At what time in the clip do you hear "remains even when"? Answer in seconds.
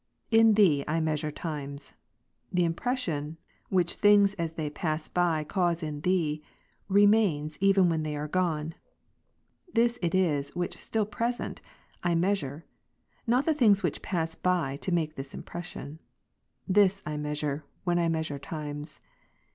6.87-8.01